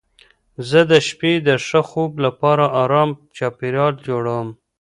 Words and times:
زه 0.69 0.79
د 0.91 0.93
شپې 1.07 1.33
د 1.47 1.49
ښه 1.65 1.81
خوب 1.89 2.11
لپاره 2.25 2.65
ارام 2.81 3.09
چاپېریال 3.37 3.93
جوړوم. 4.07 4.47